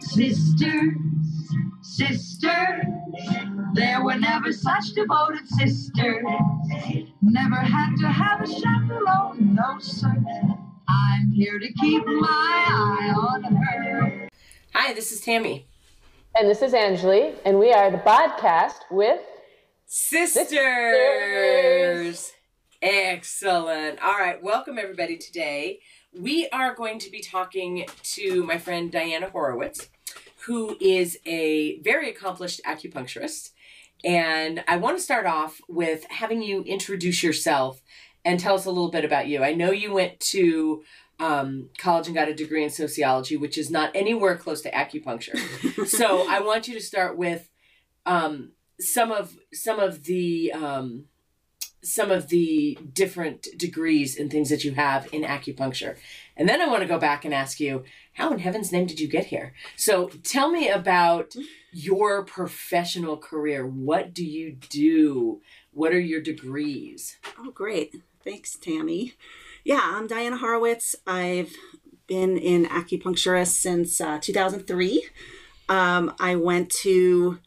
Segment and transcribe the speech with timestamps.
[0.00, 0.94] Sisters,
[1.82, 2.84] sisters,
[3.74, 6.24] there were never such devoted sisters.
[7.22, 10.14] Never had to have a chaperone, no sir.
[10.88, 14.28] I'm here to keep my eye on her.
[14.74, 15.66] Hi, this is Tammy.
[16.36, 19.20] And this is Angeli, and we are the podcast with
[19.86, 20.48] Sisters.
[20.48, 22.32] Sisters.
[22.82, 24.02] Excellent.
[24.02, 25.80] All right, welcome everybody today.
[26.18, 29.88] We are going to be talking to my friend Diana Horowitz,
[30.46, 33.50] who is a very accomplished acupuncturist.
[34.04, 37.80] And I want to start off with having you introduce yourself
[38.24, 39.42] and tell us a little bit about you.
[39.42, 40.84] I know you went to
[41.18, 45.86] um, college and got a degree in sociology, which is not anywhere close to acupuncture.
[45.88, 47.48] so I want you to start with
[48.06, 51.06] um, some of some of the um,
[51.84, 55.96] some of the different degrees and things that you have in acupuncture,
[56.36, 57.84] and then I want to go back and ask you,
[58.14, 59.54] how in heaven's name did you get here?
[59.76, 61.34] So tell me about
[61.72, 63.66] your professional career.
[63.66, 65.40] What do you do?
[65.72, 67.18] What are your degrees?
[67.38, 67.94] Oh, great.
[68.24, 69.14] Thanks, Tammy.
[69.64, 70.96] Yeah, I'm Diana Horowitz.
[71.06, 71.52] I've
[72.06, 75.04] been in acupuncturist since uh, 2003.
[75.68, 77.38] Um, I went to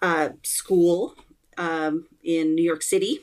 [0.00, 1.14] uh, school
[1.56, 3.20] um, in New York City.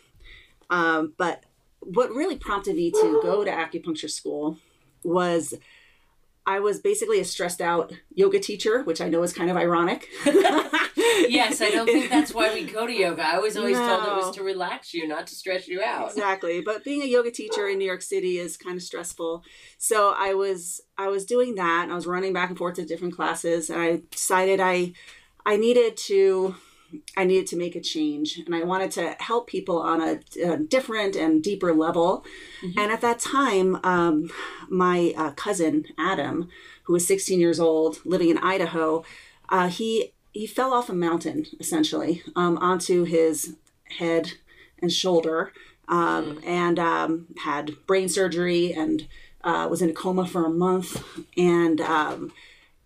[0.70, 1.44] Um, but
[1.80, 4.58] what really prompted me to go to acupuncture school
[5.04, 5.54] was
[6.48, 10.08] I was basically a stressed out yoga teacher, which I know is kind of ironic.
[11.30, 13.24] Yes, I don't think that's why we go to yoga.
[13.26, 14.16] I was always told it No.
[14.18, 16.10] was to relax you, not to stress you out.
[16.10, 19.44] exactly but being a yoga teacher in new york city is kind of stressful
[19.78, 22.86] so i was i was doing that and i was running back and forth to
[22.86, 24.92] different classes and i decided i
[25.46, 26.56] i needed to
[27.18, 30.58] i needed to make a change and i wanted to help people on a, a
[30.58, 32.26] different and deeper level.
[32.78, 34.30] And at that time um,
[34.70, 36.50] my uh, cousin adam
[36.84, 39.04] who was 16 years old living in idaho
[39.50, 43.56] uh, he he fell off a mountain essentially um, onto his
[44.00, 44.34] head
[44.82, 45.54] and shoulder
[45.88, 49.08] um, and um, had brain surgery and
[49.44, 51.04] uh, was in a coma for a month.
[51.38, 52.34] And um,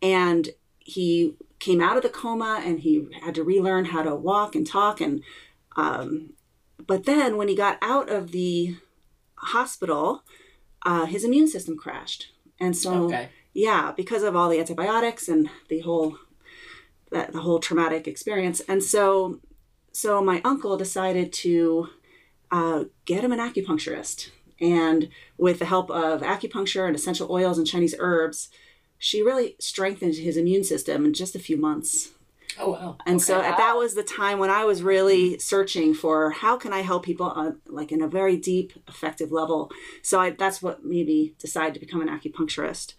[0.02, 0.50] and
[0.90, 4.66] he came out of the coma and he had to relearn how to walk and
[4.66, 5.22] talk and
[5.76, 6.34] um,
[6.86, 8.76] but then when he got out of the
[9.36, 10.24] hospital
[10.86, 12.32] uh, his immune system crashed.
[12.60, 13.30] And so Okay.
[13.54, 16.18] yeah because of all the antibiotics and the whole
[17.12, 18.60] that the whole traumatic experience.
[18.68, 19.40] And so
[19.92, 21.88] so my uncle decided to
[22.52, 24.32] uh, get him an acupuncturist.
[24.62, 28.50] And with the help of acupuncture and essential oils and chinese herbs
[29.00, 32.10] she really strengthened his immune system in just a few months
[32.60, 32.98] Oh wow.
[33.06, 36.74] and so at that was the time when I was really searching for how can
[36.74, 39.72] I help people on like in a very deep, effective level.
[40.02, 42.96] So I, that's what made me decide to become an acupuncturist.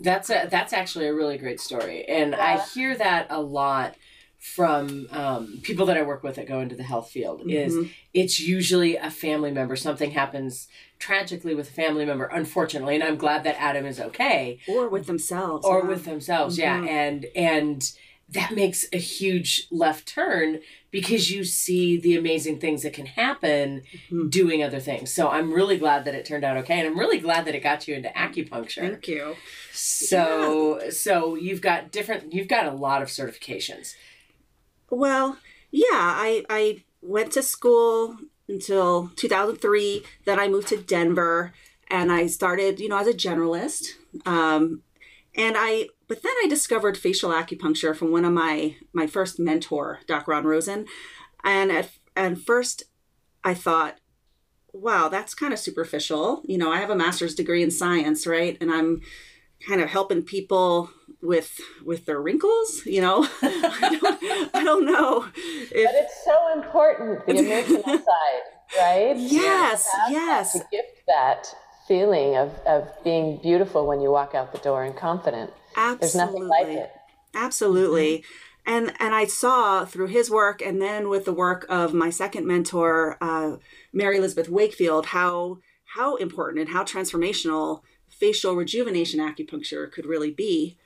[0.00, 3.94] That's a that's actually a really great story, and I hear that a lot
[4.38, 7.42] from um, people that I work with that go into the health field.
[7.46, 7.90] Is Mhm.
[8.14, 9.76] it's usually a family member.
[9.76, 10.66] Something happens
[11.06, 15.06] tragically with a family member, unfortunately, and I'm glad that Adam is okay, Or with
[15.06, 15.66] themselves.
[15.66, 15.86] or yeah.
[15.88, 16.56] with themselves.
[16.58, 16.88] Yeah, Mhm.
[16.88, 17.92] and and
[18.28, 23.82] that makes a huge left turn because you see the amazing things that can happen
[24.10, 24.30] Mhm.
[24.30, 25.12] doing other things.
[25.12, 27.60] So I'm really glad that it turned out okay, and I'm really glad that it
[27.62, 28.88] got you into acupuncture.
[28.92, 29.36] Thank you.
[29.72, 33.94] So so you've got different you've got a lot of certifications.
[34.88, 35.38] Well,
[35.70, 35.86] yeah,
[36.28, 38.16] I I went to school
[38.52, 40.04] until 2003.
[40.24, 41.52] Then I moved to Denver,
[41.88, 43.88] and I started, you know, as a generalist.
[44.26, 44.82] Um,
[45.34, 50.00] and I, but then I discovered facial acupuncture from one of my my first mentor,
[50.06, 50.30] Dr.
[50.30, 50.86] Ron Rosen.
[51.42, 52.84] And at and first,
[53.42, 53.98] I thought,
[54.72, 56.42] wow, that's kind of superficial.
[56.44, 58.56] You know, I have a master's degree in science, right?
[58.60, 59.00] And I'm
[59.66, 60.90] kind of helping people
[61.20, 62.82] with with their wrinkles.
[62.86, 68.42] You know, I, don't, I don't know But if it's so important, the emotional side,
[68.78, 69.16] right?
[69.16, 71.46] yes, yes, To gift that
[71.88, 75.50] feeling of, of being beautiful when you walk out the door and confident.
[76.00, 76.76] There's nothing like Absolutely.
[76.76, 76.90] it.
[77.34, 78.24] absolutely.
[78.64, 82.46] And and I saw through his work, and then with the work of my second
[82.46, 83.56] mentor, uh,
[83.92, 85.58] Mary Elizabeth Wakefield, how
[85.96, 87.80] how important and how transformational
[88.12, 90.76] facial rejuvenation acupuncture could really be.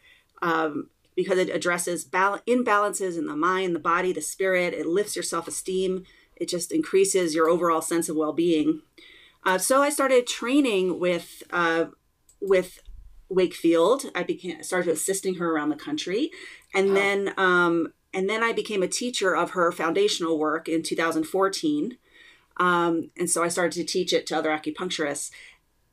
[0.43, 4.75] Um, because it addresses bal- imbalances in the mind, the body, the spirit.
[4.75, 6.05] It lifts your self esteem.
[6.37, 8.82] It just increases your overall sense of well being.
[9.44, 11.87] Uh, so I started training with uh,
[12.40, 12.81] with
[13.31, 14.11] Wakefield.
[14.14, 16.31] I became started assisting her around the country,
[16.75, 16.94] and Wow.
[16.94, 21.96] then um, and then I became a teacher of her foundational work in 2014.
[22.58, 25.31] Um, and so I started to teach it to other acupuncturists.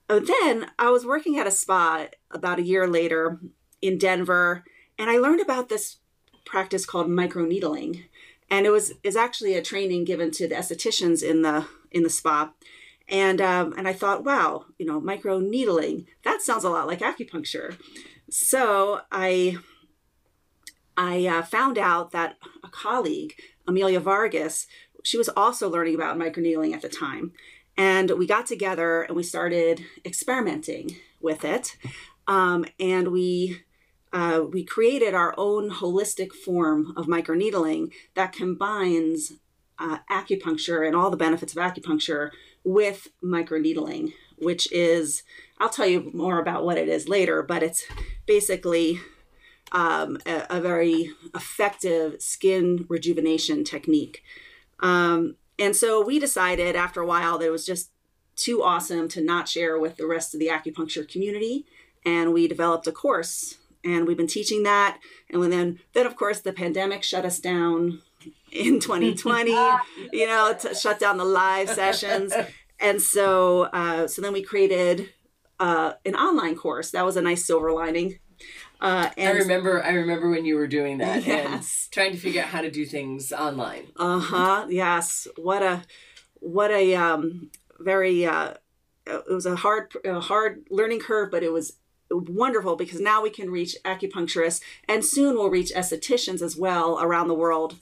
[0.09, 3.39] And then I was working at a spa about a year later
[3.81, 4.63] in Denver,
[4.97, 5.97] and I learned about this
[6.45, 8.03] practice called microneedling,
[8.49, 12.09] and it was is actually a training given to the estheticians in the in the
[12.09, 12.51] spa.
[13.07, 17.77] And um, and I thought, wow, you know, microneedling that sounds a lot like acupuncture.
[18.29, 19.57] So I
[20.95, 23.33] I uh, found out that a colleague,
[23.67, 24.67] Amelia Vargas,
[25.03, 27.33] she was also learning about microneedling at the time.
[27.77, 31.77] And we got together and we started experimenting with it.
[32.27, 33.63] Um, and we
[34.13, 39.33] uh, we created our own holistic form of microneedling that combines
[39.79, 42.29] uh, acupuncture and all the benefits of acupuncture
[42.63, 45.23] with microneedling, which is,
[45.59, 47.85] I'll tell you more about what it is later, but it's
[48.27, 48.99] basically
[49.71, 54.21] um, a, a, very effective skin rejuvenation technique.
[54.81, 57.89] Um, and so we decided after a while that it was just
[58.35, 61.65] too awesome to not share with the rest of the acupuncture community.
[62.05, 64.99] And we developed a course and we've been teaching that.
[65.29, 68.01] And then, then of course, the pandemic shut us down
[68.51, 69.51] in 2020.
[70.11, 72.33] you know, to shut down the live sessions,
[72.79, 75.09] and so uh, so then we created
[75.59, 76.91] uh, an online course.
[76.91, 78.19] That was a nice silver lining.
[78.81, 79.83] Uh, I remember.
[79.83, 81.87] I remember when you were doing that yes.
[81.87, 83.87] and trying to figure out how to do things online.
[83.95, 84.67] Uh huh.
[84.69, 85.27] yes.
[85.37, 85.83] What a
[86.39, 87.49] what a um,
[87.79, 88.25] very.
[88.25, 88.55] Uh,
[89.05, 91.77] it was a hard a hard learning curve, but it was
[92.11, 97.27] wonderful because now we can reach acupuncturists and soon we'll reach estheticians as well around
[97.27, 97.75] the world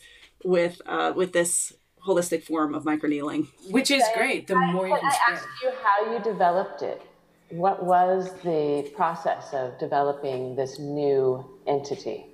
[0.44, 1.74] with uh, with this
[2.06, 6.12] holistic form of microneedling which is great the more you can I asked you how
[6.12, 7.02] you developed it
[7.52, 12.26] what was the process of developing this new entity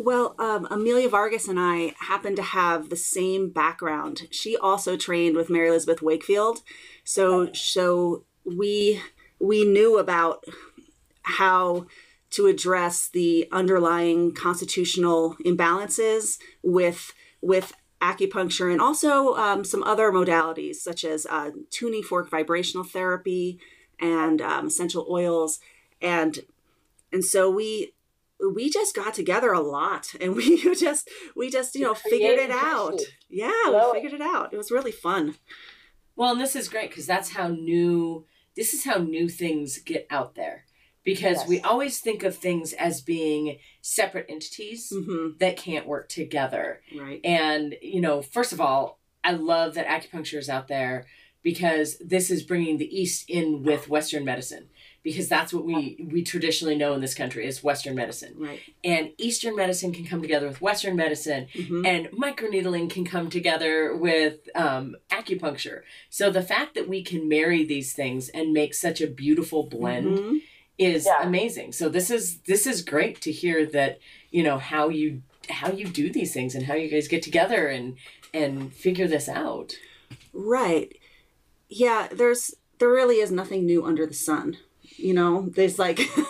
[0.00, 4.28] well, um, Amelia Vargas and I happen to have the same background.
[4.30, 6.62] She also trained with Mary Elizabeth Wakefield,
[7.02, 9.02] so so we
[9.40, 10.44] we knew about
[11.22, 11.86] how
[12.30, 20.76] to address the underlying constitutional imbalances with with acupuncture and also um, some other modalities
[20.76, 23.58] such as uh, tuning fork vibrational therapy
[24.00, 25.60] and um, essential oils
[26.00, 26.40] and
[27.12, 27.94] and so we
[28.52, 32.50] we just got together a lot and we just we just you know figured it
[32.50, 35.34] out yeah we figured it out it was really fun
[36.16, 38.24] well and this is great because that's how new
[38.56, 40.64] this is how new things get out there
[41.08, 41.48] because yes.
[41.48, 45.38] we always think of things as being separate entities mm-hmm.
[45.38, 46.82] that can't work together.
[46.94, 47.18] Right.
[47.24, 51.06] And, you know, first of all, I love that acupuncture is out there
[51.48, 54.68] because this is bringing the East in with Western medicine
[55.02, 58.34] because that's what we we traditionally know in this country is Western medicine.
[58.36, 58.60] Right.
[58.84, 61.86] And Eastern medicine can come together with Western medicine, mm-hmm.
[61.86, 65.80] and microneedling can come together with um, acupuncture.
[66.10, 70.18] So the fact that we can marry these things and make such a beautiful blend.
[70.18, 70.36] Mm-hmm
[70.78, 71.26] is yeah.
[71.26, 71.72] amazing.
[71.72, 73.98] So this is this is great to hear that
[74.30, 77.66] you know how you how you do these things and how you guys get together
[77.66, 77.96] and
[78.32, 79.72] and figure this out.
[80.32, 80.96] Right.
[81.68, 84.56] Yeah, there's there really is nothing new under the sun.
[84.96, 86.00] You know, there's like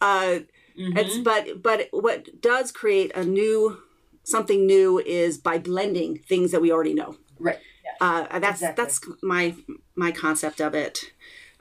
[0.00, 0.40] uh
[0.80, 0.96] mm-hmm.
[0.96, 3.78] it's but but what does create a new
[4.24, 7.16] something new is by blending things that we already know.
[7.38, 7.58] Right.
[8.00, 8.84] Uh, that's exactly.
[8.84, 9.54] that's my
[9.94, 10.98] my concept of it.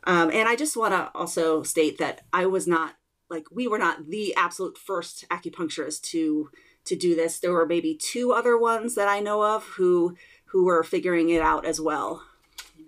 [0.06, 2.96] Um, and I just want to also state that I was not
[3.30, 6.50] like we were not the absolute first acupuncturist to
[6.86, 7.40] to do this.
[7.40, 10.16] There were maybe two other ones that I know of who
[10.48, 12.24] who were figuring it out as well.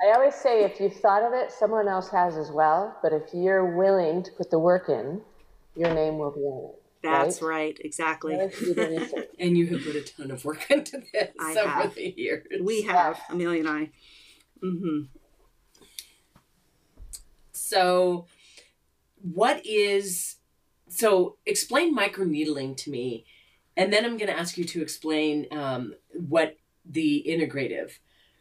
[0.02, 2.98] I always say if you've thought of it, someone else has as well.
[3.02, 5.22] But if you're willing to put the work in,
[5.76, 6.84] your name will be on it.
[7.04, 8.34] That's right, right exactly.
[9.40, 11.96] and you have put a ton of work into this I over have.
[11.96, 12.46] the years.
[12.62, 13.90] We have, Amelia and I.
[14.64, 15.02] Mm-hmm.
[17.52, 18.26] So,
[19.22, 20.38] what is
[20.90, 21.38] so?
[21.46, 23.26] Explain microneedling to me,
[23.76, 28.00] and then I'm going to ask you to explain um, what the integrative,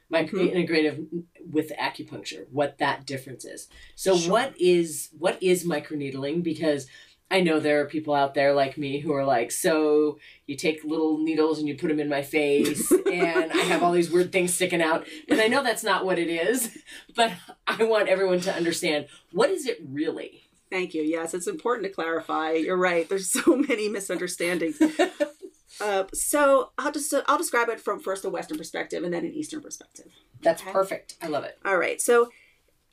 [0.09, 0.57] micro mm-hmm.
[0.57, 3.69] integrative with acupuncture, what that difference is.
[3.95, 4.33] So, sure.
[4.33, 6.43] what is what is microneedling?
[6.43, 6.87] Because
[7.31, 10.85] I know there are people out there like me who are like, so you take
[10.85, 14.31] little needles and you put them in my face, and I have all these weird
[14.31, 15.07] things sticking out.
[15.29, 16.79] And I know that's not what it is,
[17.17, 17.33] but
[17.67, 20.43] I want everyone to understand what is it really?
[20.71, 21.03] Thank you.
[21.03, 22.53] Yes, it's important to clarify.
[22.53, 23.09] You're right.
[23.09, 24.81] There's so many misunderstandings.
[25.81, 29.33] uh, so I'll just I'll describe it from first a Western perspective and then an
[29.33, 30.07] Eastern perspective.
[30.43, 30.73] That's okay?
[30.73, 31.17] perfect.
[31.21, 31.59] I love it.
[31.65, 32.01] All right.
[32.01, 32.31] So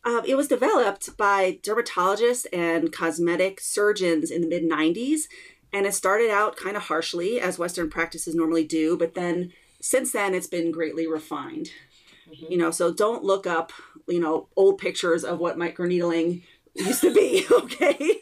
[0.05, 5.21] uh, it was developed by dermatologists and cosmetic surgeons in the mid 90s.
[5.71, 9.51] And it started out kind of harshly, as Western practices normally do, but then
[9.81, 11.71] since then it's been greatly refined.
[12.29, 12.51] Mm-hmm.
[12.51, 13.71] You know, so don't look up,
[14.07, 16.43] you know, old pictures of what microneedling
[16.75, 17.45] used to be.
[17.51, 18.19] Okay.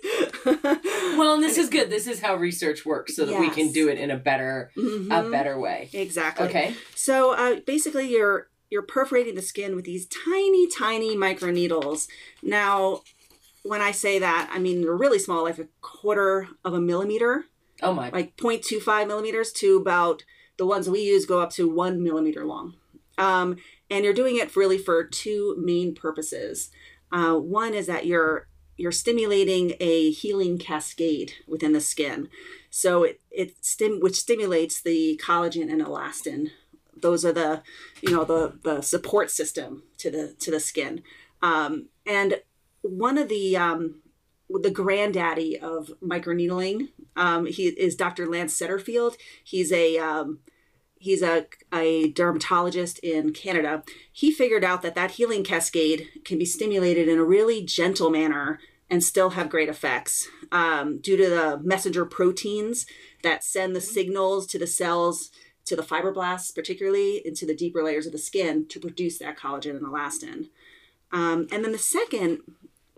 [1.17, 1.89] well, and this is good.
[1.89, 4.79] This is how research works, so that we can do it in a better a
[4.79, 5.31] Mhm.
[5.31, 5.89] better way.
[5.93, 6.47] Exactly.
[6.47, 6.75] Okay.
[6.95, 12.07] So uh, basically, you're you're perforating the skin with these tiny, tiny microneedles.
[12.41, 13.01] Now,
[13.63, 17.45] when I say that, I mean they're really small, like a quarter of a millimeter,
[17.83, 18.09] Oh my.
[18.09, 20.23] like 0.25 millimeters to about
[20.57, 22.75] the ones we use go up to one millimeter long.
[23.17, 23.57] Um,
[23.89, 26.71] and you're doing it really for two main purposes.
[27.11, 32.29] Uh, one is that you're you're stimulating a healing cascade within the skin,
[32.69, 36.49] so it it stim which stimulates the collagen and elastin.
[36.95, 37.63] Those are the
[38.01, 41.03] you know the the support system to the to the skin.
[41.41, 42.41] Um, and
[42.81, 44.01] one of the um,
[44.49, 48.27] the granddaddy of microneedling um, he is Dr.
[48.27, 49.15] Lance Setterfield.
[49.43, 50.39] He's a um,
[51.01, 53.83] he's a, a dermatologist in Canada.
[54.11, 58.59] He figured out that that healing cascade can be stimulated in a really gentle manner
[58.87, 62.85] and still have great effects um, due to the messenger proteins
[63.23, 65.31] that send the signals to the cells
[65.65, 69.77] to the fibroblasts particularly into the deeper layers of the skin to produce that collagen
[69.77, 70.49] and elastin
[71.11, 72.39] um, and then the second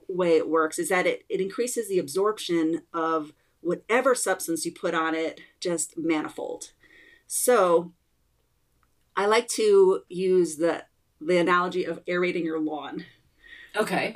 [0.08, 4.96] way it works is that it, it increases the absorption of whatever substance you put
[4.96, 6.72] on it just manifold
[7.36, 7.92] so
[9.16, 10.84] i like to use the
[11.26, 13.06] the analogy of aerating your lawn.
[13.76, 14.14] Okay.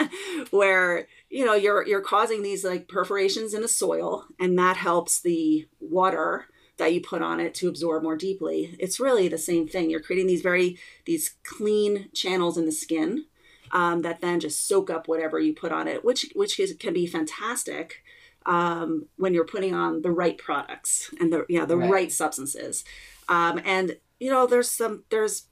[0.50, 5.20] where you know you're you're causing these like perforations in the soil and that helps
[5.20, 6.46] the water
[6.78, 8.76] that you put on it to absorb more deeply.
[8.78, 9.90] It's really the same thing.
[9.90, 13.26] You're creating these very these clean channels in the skin
[13.70, 16.92] um, that then just soak up whatever you put on it which which is, can
[16.92, 18.02] be fantastic
[18.46, 21.90] um, when you're putting on the right products and the yeah the Right.
[21.90, 22.84] right, substances
[23.28, 25.46] um, and you know there's some there's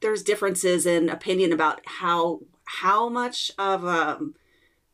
[0.00, 4.34] there's differences in opinion about how how much of um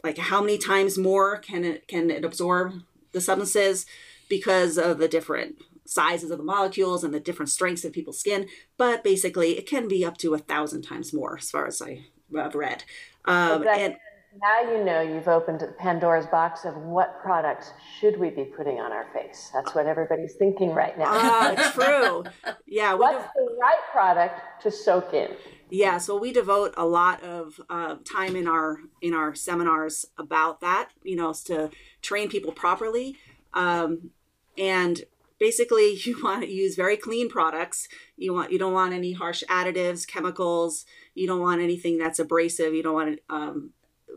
[0.05, 2.73] like how many times more can it can it absorb
[3.13, 3.87] the substances
[4.29, 8.49] because of the different sizes of the molecules and the different strengths of people's skin
[8.77, 12.01] but basically it can be up to a thousand times more as far as i
[12.35, 12.83] have read
[13.27, 13.85] um, Exactly.
[13.85, 13.97] and
[14.41, 18.93] Now you know you've opened Pandora's box of what products should we be putting on
[18.93, 19.51] our face.
[19.55, 21.07] That's what everybody's thinking right now.
[21.09, 22.25] ah, true
[22.67, 25.29] yeah What's the right product to soak in?
[25.71, 30.61] Yeah, so we devote a lot of uh, time in our in our seminars about
[30.61, 31.71] that, you know, to
[32.03, 33.17] train people properly.
[33.53, 34.11] Um,
[34.57, 35.03] and
[35.39, 37.89] basically, you want to use very clean products.
[38.17, 40.85] You want you don't want any harsh additives, chemicals.
[41.15, 42.75] You don't want anything that's abrasive.
[42.75, 43.21] You don't want.
[43.29, 43.71] Um,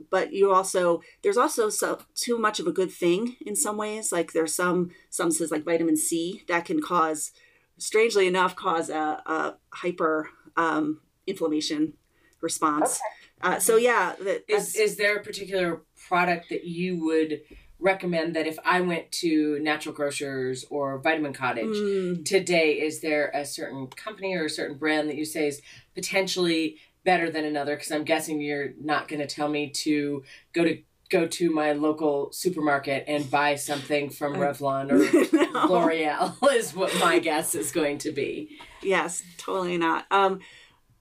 [0.09, 4.11] but you also there's also so too much of a good thing in some ways.
[4.11, 7.31] Like there's some substances like vitamin C that can cause,
[7.77, 11.93] strangely enough, cause a, a hyper um, inflammation
[12.41, 12.99] response.
[13.41, 17.41] Uh, so yeah, that, Is that's- is there a particular product that you would
[17.81, 23.31] recommend that if I went to Natural Grocers or Vitamin Cottage Mm, today, is there
[23.33, 25.61] a certain company or a certain brand that you say is
[25.95, 27.75] potentially better than another?
[27.75, 31.71] Because I'm guessing you're not going to tell me to go to go to my
[31.71, 35.65] local supermarket and buy something from Revlon or no.
[35.65, 38.57] L'Oreal is what my guess is going to be.
[38.83, 40.05] Yes, totally not.
[40.11, 40.39] Um,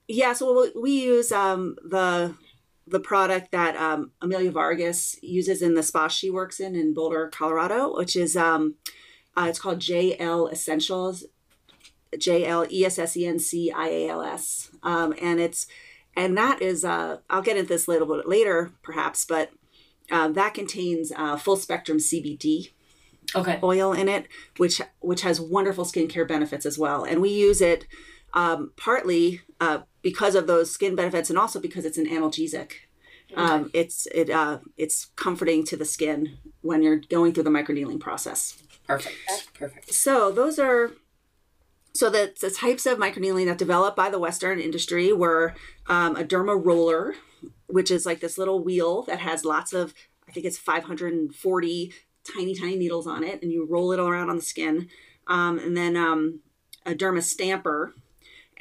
[0.07, 2.35] yeah, so we, we use um, the
[2.87, 7.29] the product that um, Amelia Vargas uses in the spa she works in in Boulder,
[7.31, 8.75] Colorado, which is um,
[9.37, 11.25] uh, it's called JL Essentials,
[12.17, 15.67] J L E S S E N C I A L S, um, and it's
[16.15, 19.51] and that is uh, I'll get into this a little bit later, perhaps, but
[20.11, 22.71] uh, that contains uh, full spectrum CBD
[23.35, 23.59] Okay.
[23.61, 27.03] oil in it, which which has wonderful skincare benefits as well.
[27.03, 27.85] And we use it
[28.33, 32.71] um, partly uh, because of those skin benefits, and also because it's an analgesic.
[33.35, 37.99] Um, it's it uh, it's comforting to the skin when you're going through the microneedling
[37.99, 38.57] process.
[38.87, 39.53] Perfect.
[39.53, 39.93] Perfect.
[39.93, 40.93] So those are
[41.93, 45.55] so the, the types of microneedling that developed by the Western industry were
[45.87, 47.15] um, a derma roller,
[47.67, 49.93] which is like this little wheel that has lots of
[50.27, 51.93] I think it's 540
[52.23, 54.87] tiny tiny needles on it, and you roll it all around on the skin,
[55.27, 56.41] um, and then um,
[56.85, 57.93] a derma stamper.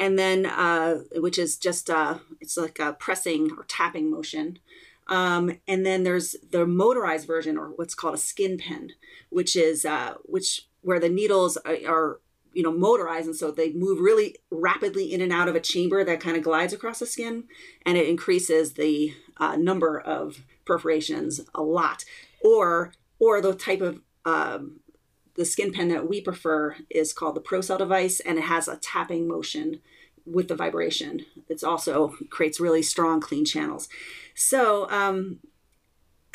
[0.01, 4.61] And then, uh, which is just uh, it's like a pressing or tapping motion,
[5.09, 8.93] um, and then there's the motorized version, or what's called a skin pen,
[9.29, 12.21] which is uh, which where the needles are, are
[12.59, 16.03] you know motorized and so they move really rapidly in and out of a chamber
[16.03, 17.45] that kind of glides across the skin
[17.87, 22.05] and it increases the uh, number of perforations a lot.
[22.43, 24.81] Or or the type of um,
[25.37, 28.77] the skin pen that we prefer is called the ProCell device and it has a
[28.77, 29.79] tapping motion
[30.27, 31.27] with the vibration.
[31.49, 33.89] It's also creates really strong clean channels.
[34.35, 35.39] So um,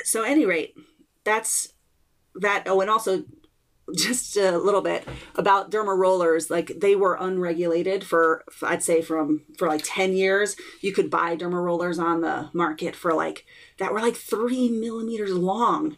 [0.06, 0.74] so any rate,
[1.26, 1.74] that's
[2.34, 2.64] that.
[2.66, 3.26] Oh, and also
[3.96, 6.50] just a little bit about derma rollers.
[6.50, 10.56] Like they were unregulated for i'd say from for like 10 years.
[10.82, 13.46] You could buy derma rollers on the market for like
[13.80, 15.98] that were like three millimeters long.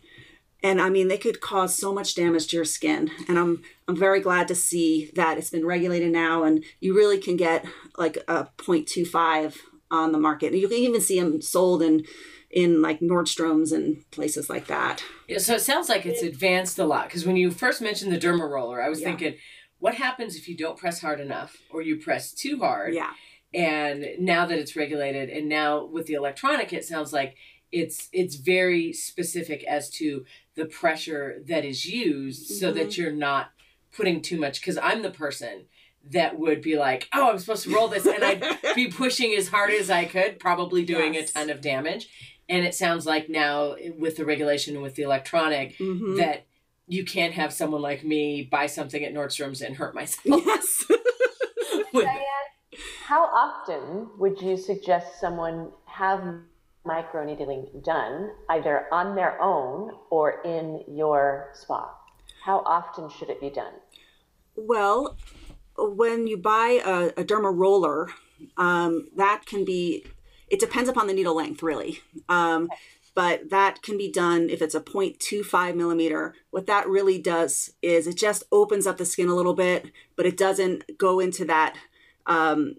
[0.63, 3.11] And i mean they could cause so much damage to your skin.
[3.27, 7.19] And i'm i'm very glad to see that it's been regulated now and you really
[7.19, 7.65] can get
[7.97, 9.57] like a 0.25
[9.91, 10.53] on the market.
[10.53, 12.05] You can even see them sold in
[12.55, 15.03] in like Nordstrom's and places like that.
[15.27, 18.17] Yeah, so it sounds like it's advanced a lot because when you first mentioned the
[18.17, 19.09] derma roller, I was Yeah.
[19.09, 19.35] thinking,
[19.79, 22.93] what happens if you don't press hard enough or you press too hard?
[22.95, 23.11] Yeah.
[23.53, 27.35] And now that it's regulated, and now with the electronic, it sounds like
[27.71, 30.23] it's it's very specific as to
[30.55, 32.77] the pressure that is used, so Mm-hmm.
[32.79, 33.51] that you're not
[33.95, 34.61] putting too much.
[34.61, 35.65] Because I'm the person
[36.11, 38.43] that would be like, oh, I'm supposed to roll this, and I'd
[38.75, 41.31] be pushing as hard as I could, probably doing Yes.
[41.31, 42.07] a ton of damage.
[42.47, 46.17] And it sounds like now with the regulation and with the electronic Mhm.
[46.17, 46.45] that
[46.87, 50.43] you can't have someone like me buy something at Nordstrom's and hurt myself.
[50.45, 50.85] Yes.
[51.93, 52.21] With- Diane,
[53.05, 56.21] how often would you suggest someone have
[56.85, 61.89] microneedling done, either on their own or in your spa?
[62.43, 63.73] How often should it be done?
[64.55, 65.17] Well,
[65.77, 68.09] when you buy a, a derma roller,
[68.57, 70.05] um, that can be,
[70.49, 72.01] it depends upon the needle length, really.
[72.29, 72.69] Um,
[73.15, 76.35] but that can be done if it's a 0.25 millimeter.
[76.51, 80.25] What that really does is it just opens up the skin a little bit, but
[80.25, 81.75] it doesn't go into that
[82.25, 82.75] um,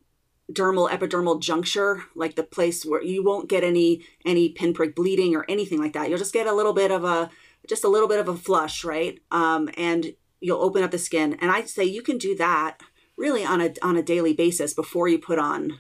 [0.53, 5.47] dermal epidermal juncture, like the place where you won't get any any pinprick bleeding or
[5.49, 6.09] anything like that.
[6.09, 7.31] You'll just get a little bit of a
[7.67, 9.19] just a little bit of a flush, right?
[9.31, 11.37] Um, and you'll open up the skin.
[11.41, 12.79] And I'd say you can do that
[13.17, 15.79] really on a on a daily basis before you put on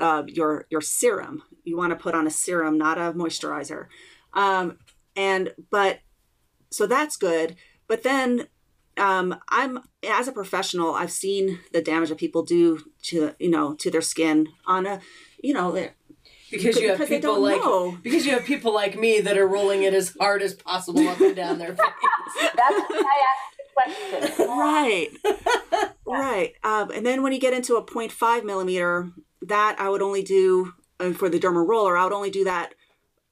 [0.00, 1.42] uh, your your serum.
[1.64, 3.86] You want to put on a serum, not a moisturizer.
[4.34, 4.78] Um,
[5.16, 6.00] and but
[6.70, 7.56] so that's good.
[7.86, 8.46] But then
[8.96, 13.74] um, I'm as a professional, I've seen the damage that people do to you know
[13.74, 15.00] to their skin on a
[15.42, 15.94] you know they're-
[16.50, 17.96] because you have Because people like know.
[18.02, 21.20] because you have people like me that are rolling it as hard as possible up
[21.20, 21.78] and down their face.
[22.56, 24.48] That's why I asked the question.
[24.48, 25.08] right
[26.04, 29.10] right um, and then when you get into a 0.5 millimeter
[29.42, 30.72] that i would only do
[31.14, 32.74] for the derma roller i would only do that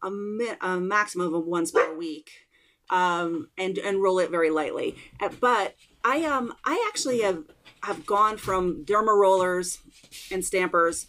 [0.02, 2.30] a, mi- a maximum of once per week
[2.90, 7.44] um, and and roll it very lightly Uh, but i um i actually have
[7.82, 9.78] have gone from derma rollers
[10.30, 11.06] and stampers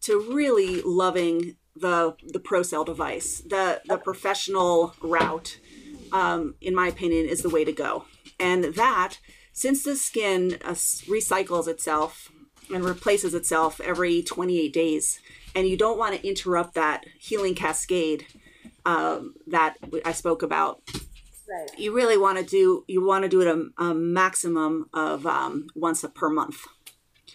[0.00, 5.58] to really loving the the ProCell device the the professional route
[6.12, 8.04] um, in my opinion, is the way to go.
[8.38, 9.18] And that,
[9.52, 12.30] since the skin uh, recycles itself
[12.72, 15.20] and replaces itself every 28 days,
[15.54, 18.26] and you don't want to interrupt that healing cascade
[18.84, 19.74] um, that
[20.04, 20.82] I spoke about,
[21.48, 21.78] Right.
[21.78, 25.68] you really want to do you want to do it a, a maximum of um,
[25.76, 26.64] once a, per month.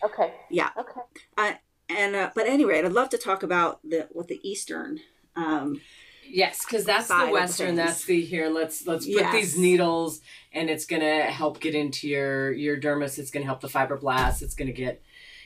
[0.03, 0.33] Okay.
[0.49, 0.69] Yeah.
[0.77, 0.99] Okay.
[1.37, 1.53] Uh,
[1.87, 4.99] and uh, but anyway, I'd love to talk about the what the Eastern.
[5.35, 5.79] Um,
[6.33, 7.75] Yes, because that's the western.
[7.75, 8.49] That's the here.
[8.49, 9.33] Let's let's put Yes.
[9.33, 10.21] these needles,
[10.53, 13.19] and it's gonna help get into your your dermis.
[13.19, 14.41] It's gonna help the fibroblasts.
[14.41, 15.01] It's gonna get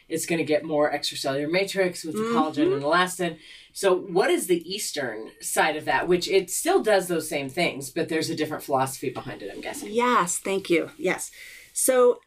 [0.10, 3.38] it's gonna get more extracellular matrix with the collagen and elastin.
[3.74, 6.08] So, what is the eastern side of that?
[6.08, 9.52] Which it still does those same things, but there's a different philosophy behind it.
[9.54, 9.90] I'm guessing.
[9.92, 10.92] Yes, thank you.
[10.98, 11.30] Yes.
[11.74, 12.20] So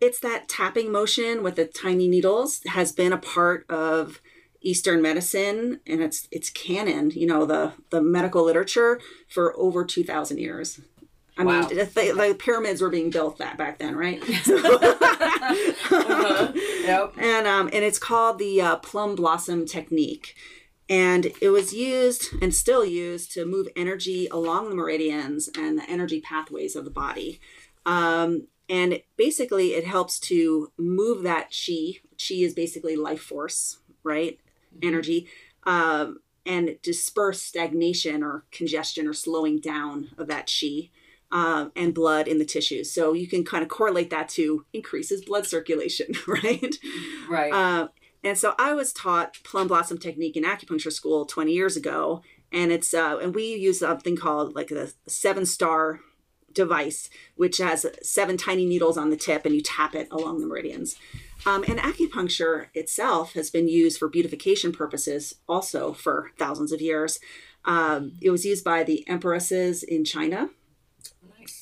[0.00, 4.20] it's that tapping motion with the tiny needles has been a part of
[4.60, 10.38] Eastern medicine and it's it's canon, you know, the the medical literature for over 2000
[10.38, 10.80] years.
[11.38, 11.68] I Wow.
[11.68, 14.22] mean, the, the pyramids were being built that back then, right?
[15.46, 16.52] Uh-huh.
[16.86, 17.14] Yep.
[17.18, 20.34] and um, and it's called the uh, plum blossom technique.
[20.88, 25.90] And it was used and still used to move energy along the meridians and the
[25.90, 27.40] energy pathways of the body.
[27.84, 31.98] Um, and basically it helps to move that chi.
[32.16, 34.38] Chi is basically life force right?
[34.82, 35.26] Energy.
[35.64, 40.90] Um, and disperse stagnation or congestion or slowing down of that chi
[41.32, 42.92] um, and blood in the tissues.
[42.92, 46.74] So you can kind of correlate that to increases blood circulation, right?
[47.28, 47.52] Right.
[47.52, 47.88] Uh,
[48.22, 52.72] and so I was taught plum blossom technique in acupuncture school 20 years ago, and
[52.72, 56.00] it's uh, and we use something called like a seven star
[56.52, 60.46] device, which has seven tiny needles on the tip, and you tap it along the
[60.46, 60.96] meridians.
[61.44, 67.20] Um, and acupuncture itself has been used for beautification purposes also for thousands of years.
[67.64, 70.48] Um, it was used by the empresses in China.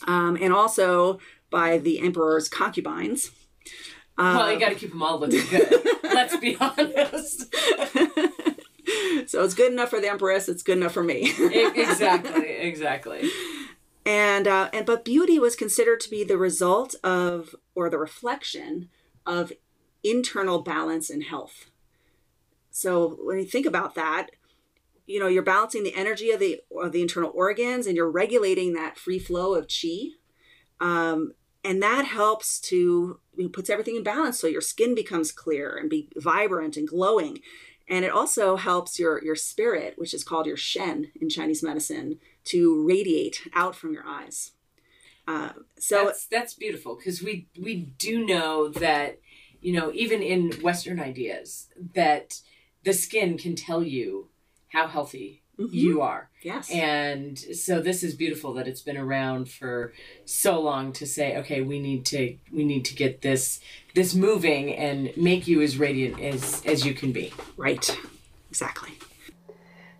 [0.07, 1.18] Um, and also
[1.51, 3.31] by the emperor's concubines.
[4.18, 5.73] well, you got to keep them all looking good.
[6.03, 7.55] Let's be honest.
[9.27, 10.49] so it's good enough for the empress.
[10.49, 11.33] It's good enough for me.
[11.38, 13.31] Exactly, exactly.
[14.05, 18.88] and uh, and but beauty was considered to be the result of or the reflection
[19.27, 19.53] of
[20.03, 21.70] internal balance and health.
[22.70, 24.31] So when you think about that,
[25.06, 28.72] you know you're balancing the energy of the of the internal organs and you're regulating
[28.74, 30.08] that free flow of chi,
[30.80, 35.76] um, and that helps to it puts everything in balance so your skin becomes clear
[35.76, 37.38] and be vibrant and glowing.
[37.86, 42.18] And it also helps your your spirit which is called your shen in chinese medicine
[42.44, 44.52] to radiate out from your eyes.
[45.26, 49.20] Uh, so that's that's beautiful because we we do know that
[49.60, 52.40] you know even in Western ideas that
[52.84, 54.28] the skin can tell you
[54.74, 56.70] how healthy mhm, you are, yes.
[56.70, 59.92] And so this is beautiful that it's been around for
[60.24, 63.60] so long to say okay we need to we need to get this
[63.94, 67.32] this moving and make you as radiant as as you can be.
[67.56, 67.96] right.
[68.50, 68.92] Exactly.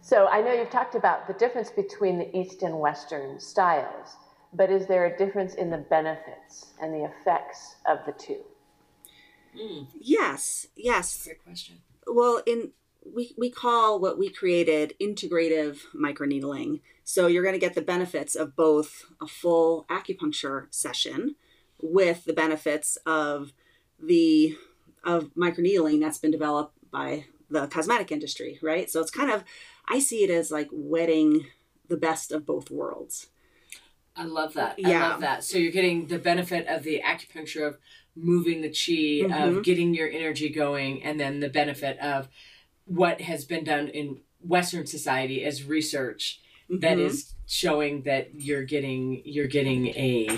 [0.01, 4.17] So I know you've talked about the difference between the East and Western styles,
[4.53, 8.41] but is there a difference in the benefits and the effects of the two?
[10.01, 10.67] yes.
[10.77, 11.25] Yes.
[11.25, 11.77] Great question.
[12.07, 12.73] well in
[13.13, 18.35] we, we call what we created integrative microneedling so you're going to get the benefits
[18.35, 21.37] of both a full acupuncture session
[21.83, 23.53] with the benefits of
[24.03, 24.57] the
[25.05, 29.45] of microneedling that's been developed by the cosmetic industry right so it's kind of
[29.89, 31.47] i see it as like wedding
[31.89, 33.29] the best of both worlds
[34.17, 34.79] I love that.
[34.85, 35.43] I love that.
[35.43, 37.79] So you're getting the benefit of the acupuncture of
[38.15, 39.59] moving the chi, Mhm.
[39.59, 42.29] of getting your energy going, and then the benefit of
[42.87, 47.07] what has been done in Western society as research that Mhm.
[47.07, 50.29] is showing that you're getting you're getting a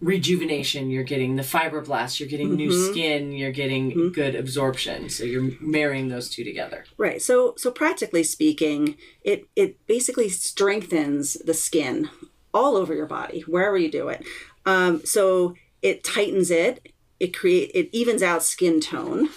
[0.00, 2.90] rejuvenation, you're getting the fibroblasts, you're getting new Mhm.
[2.90, 4.12] skin, you're getting Mhm.
[4.12, 5.08] good absorption.
[5.08, 6.84] So you're marrying those two together.
[6.98, 7.22] Right.
[7.22, 12.10] So so practically speaking, it it basically strengthens the skin
[12.52, 14.24] all over your body wherever you do it.
[14.66, 16.92] Um, so it tightens it.
[17.20, 19.30] It create it evens out skin tone.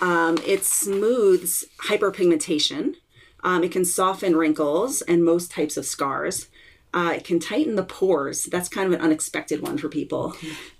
[0.00, 2.94] Um, it smooths hyperpigmentation.
[3.42, 6.48] Um, it can soften wrinkles and most types of scars.
[6.92, 8.44] Uh, it can tighten the pores.
[8.44, 10.34] That's kind of an unexpected one for people.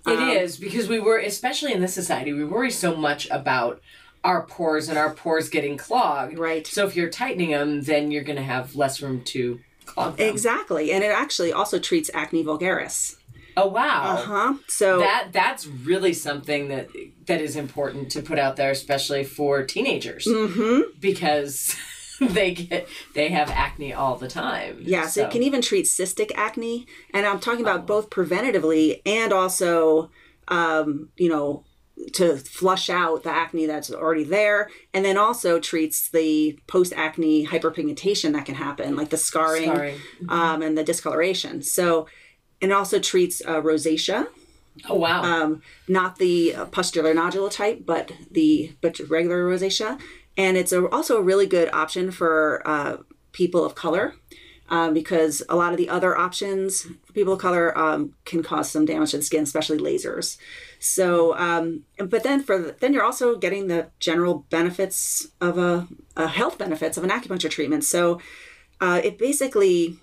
[0.05, 3.81] It is because we were, especially in this society, we worry so much about
[4.23, 6.37] our pores and our pores getting clogged.
[6.37, 6.67] Right.
[6.67, 10.27] So if you're tightening them, then you're going to have less room to clog them.
[10.29, 10.91] Exactly.
[10.91, 13.15] And it actually also treats acne vulgaris.
[13.57, 14.13] Oh wow.
[14.13, 14.53] Uh huh.
[14.67, 16.87] So That that's really something that
[17.27, 20.83] that is important to put out there, especially for teenagers, Mhm.
[20.99, 21.75] because
[22.21, 24.77] they get they have acne all the time.
[24.81, 29.33] Yeah, so, it can even treat cystic acne, and I'm talking about both preventatively and
[29.33, 30.11] also,
[30.47, 31.63] um, you know,
[32.13, 37.45] to flush out the acne that's already there, and then also treats the post acne
[37.47, 39.99] hyperpigmentation that can happen, like the scarring, Scarring.
[40.29, 41.61] Um, and the discoloration.
[41.61, 42.07] So,
[42.61, 44.27] and it also treats uh, rosacea,
[44.87, 45.23] Oh wow.
[45.23, 49.99] um, not the uh, pustular nodule type, but the but regular rosacea,
[50.37, 52.97] and it's a, also a really good option for uh,
[53.31, 54.15] people of color.
[54.69, 58.71] Um, because a lot of the other options for people of color um, can cause
[58.71, 60.37] some damage to the skin, especially lasers.
[60.79, 65.89] So, um, but then for the, then you're also getting the general benefits of a,
[66.15, 67.83] a health benefits of an acupuncture treatment.
[67.83, 68.21] So,
[68.79, 69.97] uh, it basically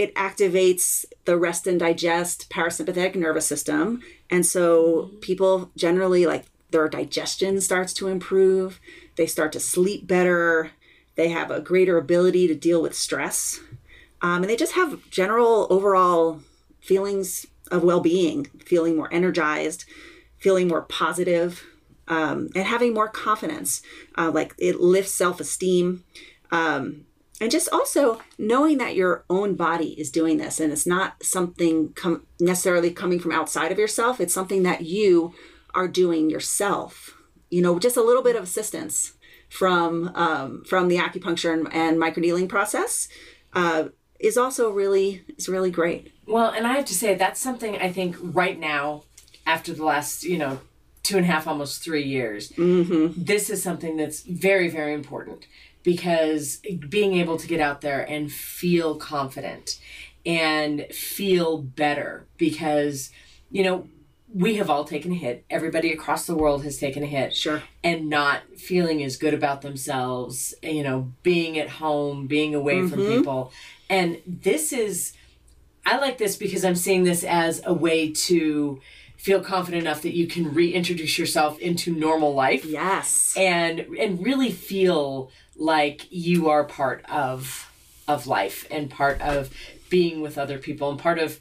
[0.00, 4.00] it activates the rest and digest parasympathetic nervous system.
[4.30, 8.80] And so people generally like their digestion starts to improve.
[9.16, 10.70] They start to sleep better.
[11.16, 13.60] They have a greater ability to deal with stress.
[14.22, 16.40] Um, and they just have general overall
[16.80, 19.84] feelings of well-being feeling more energized
[20.38, 21.62] feeling more positive
[22.08, 23.82] um, and having more confidence.
[24.16, 26.04] Uh, like it lifts self-esteem.
[26.50, 27.04] Um,
[27.40, 31.92] and just also knowing that your own body is doing this and it's not something
[31.94, 35.34] com- necessarily coming from outside of yourself it's something that you
[35.74, 37.16] are doing yourself.
[37.50, 39.14] You know just a little bit of assistance
[39.48, 43.08] from um, from the acupuncture and, and microneedling process
[43.52, 46.12] uh, is also really is really great.
[46.26, 49.02] Well, and I have to say that's something I think right now,
[49.46, 50.60] after the last you know
[51.02, 53.20] two and a half, almost three years, mm-hmm.
[53.20, 55.46] this is something that's very very important
[55.82, 59.80] because being able to get out there and feel confident
[60.26, 63.10] and feel better because
[63.50, 63.86] you know
[64.32, 67.62] we have all taken a hit everybody across the world has taken a hit sure
[67.82, 73.00] and not feeling as good about themselves, you know, being at home, being away from
[73.00, 73.16] Mhm.
[73.18, 73.52] people.
[73.88, 75.14] And this is,
[75.86, 78.80] I like this because I'm seeing this as a way to
[79.16, 83.34] feel confident enough that you can reintroduce yourself into normal life Yes.
[83.36, 87.70] and and really feel like you are part of
[88.08, 89.54] of life and part of
[89.88, 91.38] being with other people and part of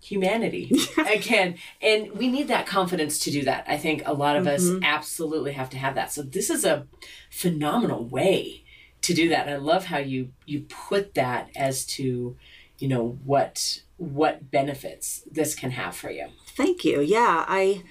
[0.00, 0.70] humanity
[1.10, 1.56] again.
[1.82, 3.64] And we need that confidence to do that.
[3.66, 4.84] I think a lot of us mm-hmm.
[4.84, 6.12] absolutely have to have that.
[6.12, 6.86] So this is a
[7.30, 8.62] phenomenal way
[9.02, 9.46] to do that.
[9.46, 12.36] And i love how you you put that as to
[12.78, 16.26] you know what what benefits this can have for you.
[16.48, 17.00] Thank you.
[17.00, 17.82] Yeah, I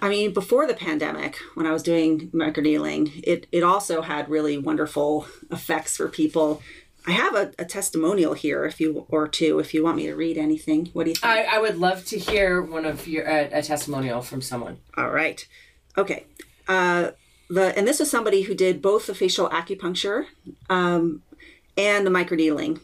[0.00, 4.58] I mean, before the pandemic, when I was doing microneedling, it it also had really
[4.58, 6.62] wonderful effects for people.
[7.06, 10.14] I have a, a testimonial here, if you or two, if you want me to
[10.14, 10.90] read anything.
[10.92, 11.32] What do you think?
[11.32, 15.10] i, I would love to hear one of your uh, a testimonial from someone All
[15.10, 15.46] right.
[15.96, 16.24] Okay.
[16.66, 17.12] Uh,
[17.48, 20.26] the and this is somebody who did both the facial acupuncture
[20.68, 21.22] um,
[21.76, 22.80] and the microneedling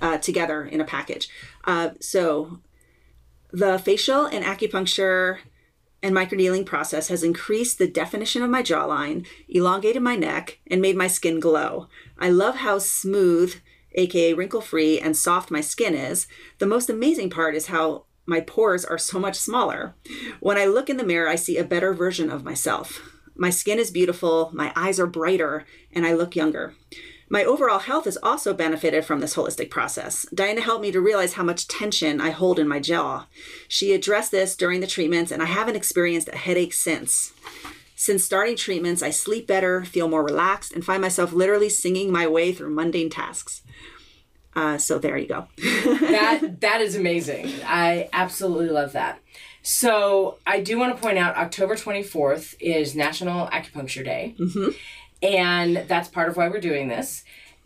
[0.00, 1.28] uh, together in a package.
[1.64, 2.60] Uh, so
[3.50, 5.38] the facial and acupuncture
[6.02, 10.96] and microneedling process has increased the definition of my jawline, elongated my neck, and made
[10.96, 11.88] my skin glow.
[12.18, 13.54] I love how smooth,
[13.92, 16.26] aka wrinkle free, and soft my skin is.
[16.58, 19.94] The most amazing part is how my pores are so much smaller.
[20.40, 23.00] When I look in the mirror, I see a better version of myself.
[23.34, 26.74] My skin is beautiful, my eyes are brighter, and I look younger.
[27.30, 30.26] My overall health has also benefited from this holistic process.
[30.34, 33.26] Diana helped me to realize how much tension I hold in my jaw.
[33.68, 37.32] She addressed this during the treatments, and I haven't experienced a headache since.
[37.94, 42.26] Since starting treatments, I sleep better, feel more relaxed, and find myself literally singing my
[42.26, 43.62] way through mundane tasks.
[44.54, 45.46] Uh, so there you go.
[45.58, 47.52] that that is amazing.
[47.64, 49.20] I absolutely love that.
[49.62, 54.34] So I do want to point out October 24th is National Acupuncture Day.
[55.22, 57.24] And that's part of why we're doing this.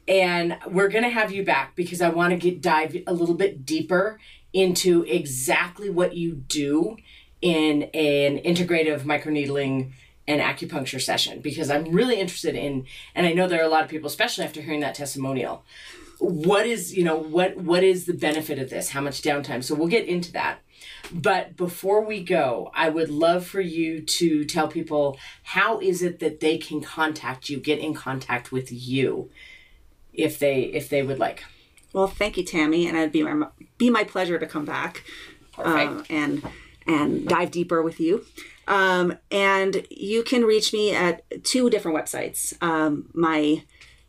[0.08, 3.34] And we're going to have you back because I want to get dive a little
[3.34, 4.18] bit deeper
[4.52, 6.96] into exactly what you do
[7.40, 9.92] in an integrative microneedling
[10.28, 13.82] and acupuncture session because I'm really interested in and I know there are a lot
[13.82, 15.64] of people especially after hearing that testimonial
[16.22, 18.90] what is you know what what is the benefit of this?
[18.90, 19.64] How much downtime?
[19.64, 20.60] So we'll get into that
[21.12, 26.20] but before we go i would love for you to tell people how is it
[26.20, 29.30] that they can contact you get in contact with you
[30.12, 31.44] if they if they would like
[31.92, 35.04] Well, thank you, Tammy, and it'd be my be my pleasure to come back
[35.58, 36.42] um, and
[36.86, 38.24] and dive deeper with you.
[38.66, 42.54] Um, and you can reach me at two different websites.
[42.62, 43.64] Um, my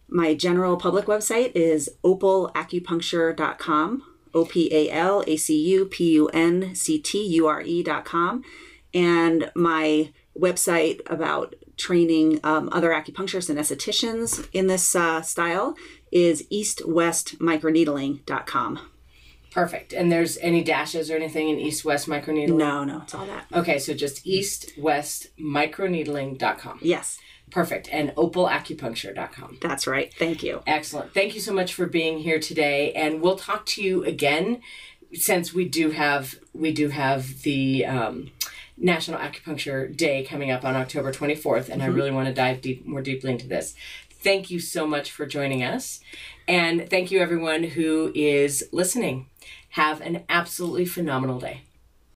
[0.07, 6.27] my general public website is opalacupuncture.com, O P A L A C U P U
[6.29, 8.43] N C T U R E.com,
[8.93, 15.75] and my website about training um, other acupuncturists and estheticians in this uh, style
[16.11, 18.79] is eastwestmicroneedling.com.
[19.51, 19.93] perfect.
[19.93, 22.57] And there's any dashes or anything in east west microneedling?
[22.57, 23.45] No, no, it's all that.
[23.53, 27.17] okay so just east west microneedling.com Yes,
[27.51, 30.13] perfect and opalacupuncture.com that's right.
[30.13, 30.61] Thank you.
[30.67, 31.13] Excellent.
[31.13, 34.61] Thank you so much for being here today, and we'll talk to you again
[35.13, 38.31] since we do have we do have the um,
[38.77, 42.61] National Acupuncture Day coming up on October twenty fourth, and I really want to dive
[42.61, 43.75] deep more deeply into this.
[44.09, 45.99] Thank you so much for joining us,
[46.47, 49.27] and thank you everyone who is listening.
[49.69, 51.61] Have an absolutely phenomenal day.